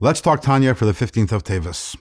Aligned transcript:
Let's 0.00 0.20
talk 0.20 0.42
Tanya 0.42 0.74
for 0.74 0.86
the 0.86 0.92
15th 0.92 1.30
of 1.30 1.44
Teves. 1.44 1.96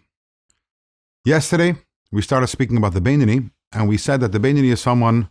Yesterday, 1.25 1.75
we 2.12 2.23
started 2.23 2.47
speaking 2.47 2.75
about 2.75 2.96
the 2.96 3.00
Beinoni, 3.00 3.51
and 3.71 3.88
we 3.88 3.97
said 3.97 4.19
that 4.21 4.31
the 4.31 4.39
Beinoni 4.39 4.71
is 4.71 4.81
someone 4.81 5.29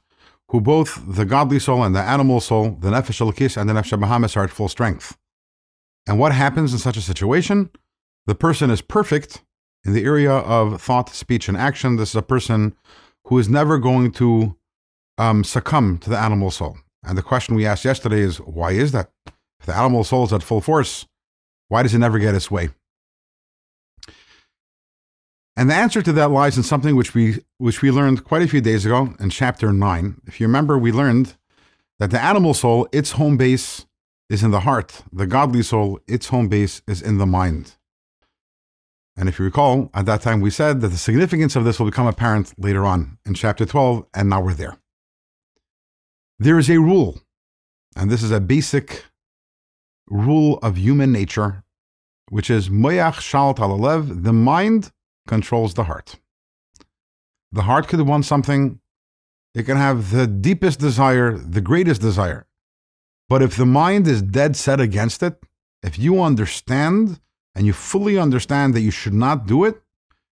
who 0.49 0.61
both 0.61 1.03
the 1.05 1.25
godly 1.25 1.59
soul 1.59 1.83
and 1.83 1.93
the 1.93 2.01
animal 2.01 2.41
soul, 2.41 2.77
the 2.79 2.91
Nefesh 2.91 3.21
Elokis 3.21 3.57
and 3.57 3.69
the 3.69 3.75
Nefesh 3.75 3.99
Habahamis 3.99 4.37
are 4.37 4.45
at 4.45 4.51
full 4.51 4.69
strength. 4.69 5.19
And 6.07 6.21
what 6.21 6.31
happens 6.31 6.73
in 6.73 6.79
such 6.79 6.97
a 6.97 7.01
situation? 7.01 7.69
The 8.27 8.37
person 8.37 8.71
is 8.71 8.81
perfect 8.81 9.43
in 9.85 9.93
the 9.93 10.05
area 10.05 10.31
of 10.31 10.81
thought, 10.81 11.09
speech, 11.09 11.49
and 11.49 11.57
action. 11.57 11.97
This 11.97 12.11
is 12.11 12.17
a 12.17 12.23
person 12.23 12.77
who 13.27 13.41
is 13.41 13.49
never 13.49 13.79
going 13.79 14.13
to 14.13 14.57
um, 15.19 15.43
succumb 15.43 15.99
to 15.99 16.11
the 16.11 16.19
animal 16.19 16.53
soul. 16.53 16.79
And 17.03 17.19
the 17.19 17.23
question 17.23 17.57
we 17.57 17.67
asked 17.67 17.85
yesterday 17.85 18.21
is 18.21 18.39
why 18.41 18.71
is 18.71 18.93
that? 18.93 19.11
If 19.59 19.67
the 19.67 19.77
animal 19.77 20.05
soul 20.05 20.25
is 20.25 20.33
at 20.33 20.45
full 20.45 20.61
force, 20.61 21.07
why 21.73 21.83
does 21.83 21.95
it 21.95 21.99
never 22.01 22.19
get 22.19 22.35
its 22.35 22.51
way? 22.51 22.69
And 25.57 25.71
the 25.71 25.75
answer 25.75 26.03
to 26.03 26.13
that 26.13 26.31
lies 26.31 26.59
in 26.59 26.63
something 26.63 26.95
which 26.95 27.15
we 27.15 27.43
which 27.57 27.81
we 27.81 27.91
learned 27.91 28.25
quite 28.25 28.43
a 28.43 28.47
few 28.47 28.61
days 28.61 28.85
ago 28.85 29.15
in 29.19 29.31
chapter 29.31 29.73
9. 29.73 30.21
If 30.27 30.39
you 30.39 30.47
remember, 30.47 30.77
we 30.77 30.93
learned 30.93 31.35
that 31.99 32.11
the 32.11 32.23
animal 32.23 32.53
soul, 32.53 32.89
its 32.93 33.13
home 33.13 33.39
base 33.39 33.87
is 34.29 34.43
in 34.43 34.51
the 34.51 34.61
heart. 34.61 35.03
The 35.11 35.27
godly 35.27 35.63
soul, 35.63 35.99
its 36.07 36.27
home 36.29 36.49
base 36.49 36.83
is 36.87 37.01
in 37.01 37.17
the 37.17 37.25
mind. 37.25 37.77
And 39.17 39.27
if 39.31 39.39
you 39.39 39.47
recall, 39.47 39.91
at 39.95 40.05
that 40.05 40.21
time 40.21 40.43
we 40.43 40.51
said 40.51 40.83
that 40.83 40.89
the 40.89 40.99
significance 40.99 41.57
of 41.57 41.65
this 41.65 41.79
will 41.79 41.87
become 41.87 42.07
apparent 42.07 42.53
later 42.59 42.85
on 42.85 43.17
in 43.25 43.33
chapter 43.33 43.65
12, 43.65 44.05
and 44.13 44.29
now 44.29 44.43
we're 44.43 44.53
there. 44.53 44.77
There 46.39 46.59
is 46.59 46.69
a 46.69 46.81
rule, 46.81 47.23
and 47.97 48.11
this 48.11 48.23
is 48.23 48.31
a 48.31 48.41
basic 48.41 49.07
rule 50.09 50.59
of 50.63 50.77
human 50.77 51.13
nature, 51.13 51.62
which 52.33 52.49
is 52.49 52.71
moyach 52.71 53.19
shalit 53.29 53.59
al 53.61 53.73
halev, 53.77 54.23
the 54.25 54.33
mind 54.33 54.91
controls 55.27 55.75
the 55.75 55.85
heart. 55.85 56.19
The 57.59 57.65
heart 57.69 57.89
could 57.89 58.01
want 58.01 58.25
something, 58.25 58.81
it 59.55 59.65
can 59.65 59.77
have 59.77 59.99
the 60.13 60.27
deepest 60.27 60.81
desire, 60.81 61.37
the 61.37 61.61
greatest 61.61 62.01
desire. 62.01 62.47
But 63.29 63.43
if 63.43 63.55
the 63.57 63.67
mind 63.67 64.09
is 64.09 64.23
dead 64.23 64.57
set 64.57 64.81
against 64.81 65.23
it, 65.23 65.37
if 65.83 65.99
you 65.99 66.23
understand 66.23 67.21
and 67.55 67.67
you 67.67 67.75
fully 67.75 68.17
understand 68.19 68.73
that 68.73 68.81
you 68.81 68.91
should 68.91 69.19
not 69.27 69.47
do 69.47 69.65
it, 69.65 69.83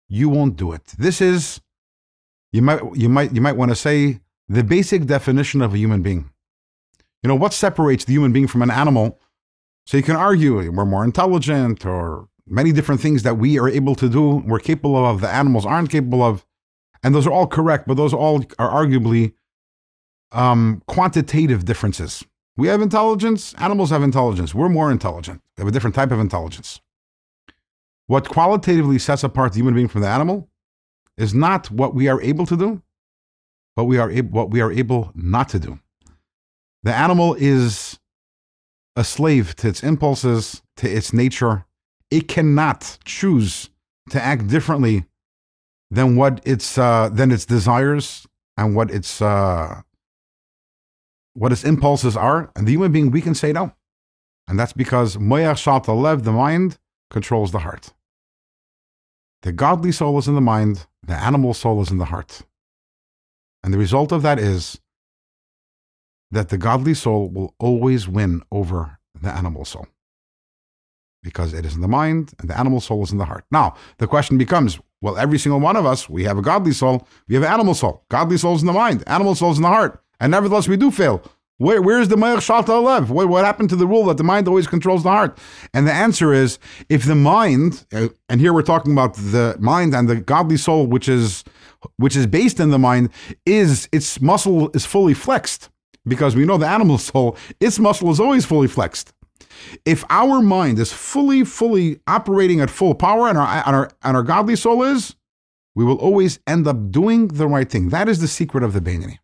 you 0.09 0.29
won't 0.29 0.55
do 0.55 0.71
it. 0.71 0.85
This 0.97 1.21
is 1.21 1.61
you 2.51 2.63
might 2.63 2.81
you 2.95 3.07
might 3.07 3.35
you 3.35 3.41
might 3.41 3.57
want 3.61 3.69
to 3.69 3.75
say 3.75 4.19
the 4.49 4.63
basic 4.63 5.05
definition 5.05 5.61
of 5.61 5.75
a 5.75 5.77
human 5.77 6.01
being. 6.01 6.23
You 7.21 7.27
know 7.27 7.39
what 7.43 7.53
separates 7.53 8.03
the 8.05 8.13
human 8.13 8.31
being 8.33 8.47
from 8.47 8.63
an 8.63 8.71
animal? 8.71 9.19
So 9.85 9.97
you 9.97 10.03
can 10.03 10.15
argue 10.15 10.71
we're 10.71 10.85
more 10.85 11.03
intelligent 11.03 11.85
or 11.85 12.27
many 12.47 12.71
different 12.71 13.01
things 13.01 13.23
that 13.23 13.37
we 13.37 13.59
are 13.59 13.69
able 13.69 13.95
to 13.95 14.09
do, 14.09 14.43
we're 14.45 14.59
capable 14.59 15.05
of, 15.05 15.21
the 15.21 15.29
animals 15.29 15.65
aren't 15.65 15.89
capable 15.89 16.23
of. 16.23 16.45
And 17.03 17.13
those 17.13 17.27
are 17.27 17.31
all 17.31 17.47
correct, 17.47 17.87
but 17.87 17.97
those 17.97 18.13
all 18.13 18.45
are 18.57 18.69
arguably 18.69 19.33
um, 20.31 20.81
quantitative 20.87 21.65
differences. 21.65 22.23
We 22.55 22.67
have 22.67 22.81
intelligence, 22.81 23.53
animals 23.57 23.89
have 23.89 24.03
intelligence. 24.03 24.53
We're 24.53 24.69
more 24.69 24.91
intelligent. 24.91 25.41
We 25.57 25.61
have 25.61 25.67
a 25.67 25.71
different 25.71 25.95
type 25.95 26.11
of 26.11 26.19
intelligence. 26.19 26.79
What 28.07 28.29
qualitatively 28.29 28.99
sets 28.99 29.23
apart 29.23 29.53
the 29.53 29.59
human 29.59 29.73
being 29.73 29.87
from 29.87 30.01
the 30.01 30.07
animal 30.07 30.49
is 31.17 31.33
not 31.33 31.71
what 31.71 31.95
we 31.95 32.07
are 32.07 32.21
able 32.21 32.45
to 32.45 32.57
do, 32.57 32.81
but 33.75 33.85
we 33.85 33.97
are 33.97 34.11
ab- 34.11 34.31
what 34.31 34.49
we 34.51 34.61
are 34.61 34.71
able 34.71 35.11
not 35.15 35.49
to 35.49 35.59
do. 35.59 35.79
The 36.83 36.93
animal 36.93 37.35
is 37.39 37.99
a 38.95 39.03
slave 39.03 39.55
to 39.57 39.67
its 39.67 39.83
impulses, 39.83 40.61
to 40.77 40.89
its 40.89 41.13
nature, 41.13 41.65
it 42.11 42.27
cannot 42.27 42.97
choose 43.05 43.69
to 44.09 44.21
act 44.21 44.47
differently 44.47 45.05
than 45.89 46.15
what 46.15 46.41
its 46.45 46.77
uh, 46.77 47.09
than 47.11 47.31
its 47.31 47.45
desires 47.45 48.27
and 48.57 48.75
what 48.75 48.91
its 48.91 49.21
uh, 49.21 49.81
what 51.33 51.51
its 51.51 51.63
impulses 51.63 52.15
are. 52.15 52.51
And 52.55 52.67
the 52.67 52.71
human 52.71 52.91
being, 52.91 53.11
we 53.11 53.21
can 53.21 53.35
say 53.35 53.51
no, 53.51 53.73
and 54.47 54.59
that's 54.59 54.73
because 54.73 55.17
moyach 55.17 55.57
shat 55.57 55.87
lev, 55.87 56.23
the 56.23 56.31
mind, 56.31 56.77
controls 57.09 57.51
the 57.51 57.59
heart. 57.59 57.93
The 59.43 59.51
godly 59.51 59.91
soul 59.91 60.17
is 60.19 60.27
in 60.27 60.35
the 60.35 60.41
mind. 60.41 60.85
The 61.05 61.15
animal 61.15 61.53
soul 61.53 61.81
is 61.81 61.91
in 61.91 61.97
the 61.97 62.05
heart. 62.05 62.43
And 63.63 63.73
the 63.73 63.77
result 63.77 64.11
of 64.11 64.21
that 64.21 64.39
is 64.39 64.79
that 66.33 66.49
the 66.49 66.57
godly 66.57 66.93
soul 66.93 67.29
will 67.29 67.53
always 67.59 68.07
win 68.07 68.41
over 68.51 68.97
the 69.21 69.29
animal 69.29 69.65
soul 69.65 69.87
because 71.21 71.53
it 71.53 71.65
is 71.65 71.75
in 71.75 71.81
the 71.81 71.87
mind 71.87 72.33
and 72.39 72.49
the 72.49 72.59
animal 72.59 72.81
soul 72.81 73.03
is 73.03 73.11
in 73.11 73.17
the 73.17 73.25
heart. 73.25 73.45
Now, 73.51 73.75
the 73.99 74.07
question 74.07 74.37
becomes 74.37 74.79
well, 75.01 75.17
every 75.17 75.37
single 75.37 75.59
one 75.59 75.75
of 75.75 75.85
us, 75.85 76.09
we 76.09 76.23
have 76.23 76.37
a 76.37 76.41
godly 76.41 76.71
soul, 76.71 77.05
we 77.27 77.35
have 77.35 77.43
an 77.43 77.51
animal 77.51 77.73
soul. 77.73 78.05
Godly 78.09 78.37
soul 78.37 78.55
is 78.55 78.61
in 78.61 78.67
the 78.67 78.73
mind, 78.73 79.03
animal 79.05 79.35
soul 79.35 79.51
is 79.51 79.57
in 79.57 79.63
the 79.63 79.67
heart. 79.67 80.01
And 80.19 80.31
nevertheless, 80.31 80.67
we 80.67 80.77
do 80.77 80.91
fail. 80.91 81.21
Where, 81.57 81.81
where's 81.81 82.07
the 82.07 82.15
Moyach 82.15 82.37
Shalit 82.37 82.69
Al 82.69 82.83
Halev? 82.83 83.09
What, 83.09 83.27
what 83.27 83.45
happened 83.45 83.69
to 83.69 83.75
the 83.75 83.85
rule 83.85 84.05
that 84.05 84.17
the 84.17 84.23
mind 84.23 84.47
always 84.47 84.65
controls 84.65 85.03
the 85.03 85.09
heart? 85.09 85.37
And 85.73 85.85
the 85.85 85.91
answer 85.91 86.33
is 86.33 86.57
if 86.89 87.03
the 87.03 87.15
mind, 87.15 87.85
uh, 87.93 88.07
and 88.29 88.39
here 88.39 88.53
we're 88.53 88.63
talking 88.63 88.93
about 88.93 89.15
the 89.15 89.57
mind 89.59 89.93
and 89.93 90.07
the 90.09 90.15
godly 90.15 90.57
soul, 90.57 90.87
which 90.87 91.09
is 91.09 91.43
which 91.97 92.15
is 92.15 92.25
based 92.25 92.61
in 92.61 92.69
the 92.69 92.79
mind, 92.79 93.09
is 93.45 93.89
its 93.91 94.21
muscle 94.21 94.71
is 94.73 94.85
fully 94.85 95.13
flexed. 95.13 95.69
Because 96.05 96.35
we 96.35 96.45
know 96.45 96.57
the 96.57 96.67
animal 96.67 96.97
soul, 96.97 97.37
its 97.59 97.79
muscle 97.79 98.11
is 98.11 98.19
always 98.19 98.45
fully 98.45 98.67
flexed. 98.67 99.13
If 99.85 100.03
our 100.09 100.41
mind 100.41 100.79
is 100.79 100.91
fully, 100.91 101.43
fully 101.43 101.99
operating 102.07 102.59
at 102.59 102.69
full 102.69 102.95
power 102.95 103.29
and 103.29 103.37
our, 103.37 103.63
and 103.65 103.75
our, 103.75 103.89
and 104.03 104.17
our 104.17 104.23
godly 104.23 104.55
soul 104.55 104.83
is, 104.83 105.15
we 105.75 105.85
will 105.85 105.97
always 105.97 106.39
end 106.45 106.67
up 106.67 106.91
doing 106.91 107.29
the 107.29 107.47
right 107.47 107.69
thing. 107.69 107.89
That 107.89 108.09
is 108.09 108.19
the 108.19 108.27
secret 108.27 108.63
of 108.63 108.73
the 108.73 108.81
Beinoni. 108.81 109.19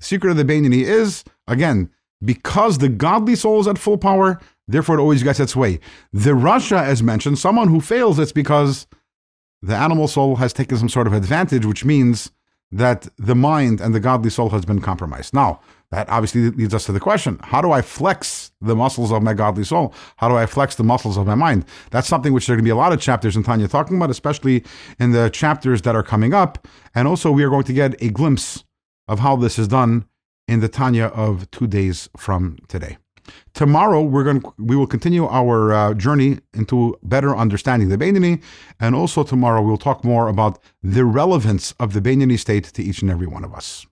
The 0.00 0.06
secret 0.06 0.30
of 0.30 0.36
the 0.36 0.44
Beinoni 0.44 0.82
is, 0.82 1.24
again, 1.46 1.90
because 2.24 2.78
the 2.78 2.88
godly 2.88 3.36
soul 3.36 3.60
is 3.60 3.68
at 3.68 3.78
full 3.78 3.98
power, 3.98 4.40
therefore 4.66 4.98
it 4.98 5.00
always 5.00 5.22
gets 5.22 5.40
its 5.40 5.54
way. 5.54 5.80
The 6.12 6.30
Rasha, 6.30 6.82
as 6.82 7.02
mentioned, 7.02 7.38
someone 7.38 7.68
who 7.68 7.80
fails, 7.80 8.18
it's 8.18 8.32
because 8.32 8.86
the 9.60 9.76
animal 9.76 10.08
soul 10.08 10.36
has 10.36 10.52
taken 10.52 10.78
some 10.78 10.88
sort 10.88 11.06
of 11.06 11.12
advantage, 11.12 11.66
which 11.66 11.84
means 11.84 12.32
that 12.72 13.06
the 13.18 13.34
mind 13.34 13.80
and 13.80 13.94
the 13.94 14.00
godly 14.00 14.30
soul 14.30 14.48
has 14.50 14.64
been 14.64 14.80
compromised. 14.80 15.34
Now, 15.34 15.60
that 15.90 16.08
obviously 16.08 16.50
leads 16.50 16.72
us 16.72 16.86
to 16.86 16.92
the 16.92 17.00
question 17.00 17.38
how 17.42 17.60
do 17.60 17.70
I 17.70 17.82
flex 17.82 18.50
the 18.62 18.74
muscles 18.74 19.12
of 19.12 19.22
my 19.22 19.34
godly 19.34 19.64
soul? 19.64 19.94
How 20.16 20.28
do 20.28 20.36
I 20.36 20.46
flex 20.46 20.74
the 20.74 20.84
muscles 20.84 21.18
of 21.18 21.26
my 21.26 21.34
mind? 21.34 21.66
That's 21.90 22.08
something 22.08 22.32
which 22.32 22.46
there 22.46 22.54
are 22.54 22.56
going 22.56 22.64
to 22.64 22.68
be 22.68 22.70
a 22.70 22.76
lot 22.76 22.92
of 22.92 23.00
chapters 23.00 23.36
in 23.36 23.42
Tanya 23.42 23.68
talking 23.68 23.96
about, 23.96 24.10
especially 24.10 24.64
in 24.98 25.12
the 25.12 25.28
chapters 25.28 25.82
that 25.82 25.94
are 25.94 26.02
coming 26.02 26.32
up. 26.32 26.66
And 26.94 27.06
also, 27.06 27.30
we 27.30 27.44
are 27.44 27.50
going 27.50 27.64
to 27.64 27.74
get 27.74 28.00
a 28.02 28.08
glimpse 28.08 28.64
of 29.06 29.18
how 29.18 29.36
this 29.36 29.58
is 29.58 29.68
done 29.68 30.06
in 30.48 30.60
the 30.60 30.68
Tanya 30.68 31.06
of 31.06 31.50
two 31.50 31.66
days 31.66 32.08
from 32.16 32.58
today. 32.68 32.96
Tomorrow 33.62 34.02
we're 34.02 34.24
going 34.24 34.40
to, 34.40 34.52
we 34.58 34.74
will 34.74 34.88
continue 34.88 35.24
our 35.28 35.72
uh, 35.72 35.94
journey 35.94 36.40
into 36.52 36.98
better 37.04 37.36
understanding 37.36 37.90
the 37.90 37.96
Beinoni, 37.96 38.42
and 38.80 38.92
also 38.92 39.22
tomorrow 39.22 39.62
we'll 39.62 39.76
talk 39.76 40.02
more 40.02 40.26
about 40.26 40.58
the 40.82 41.04
relevance 41.04 41.70
of 41.78 41.92
the 41.92 42.00
Beinoni 42.00 42.36
state 42.36 42.64
to 42.64 42.82
each 42.82 43.02
and 43.02 43.08
every 43.08 43.28
one 43.28 43.44
of 43.44 43.54
us. 43.54 43.86